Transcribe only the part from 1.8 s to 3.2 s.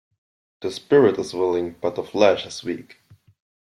the flesh is weak.